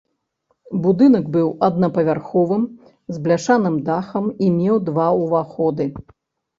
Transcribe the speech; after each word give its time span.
Будынак 0.85 1.25
быў 1.35 1.47
аднапавярховым, 1.67 2.63
з 3.13 3.23
бляшаным 3.23 3.79
дахам 3.93 4.25
і 4.43 4.53
меў 4.59 4.85
два 4.93 5.07
ўваходы. 5.25 5.85